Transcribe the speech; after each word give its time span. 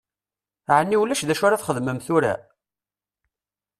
Ɛni 0.77 0.97
ulac 1.01 1.21
d 1.23 1.29
acu 1.33 1.43
ara 1.45 1.55
ad 1.57 1.61
txedmem 1.61 1.99
tura? 2.05 2.33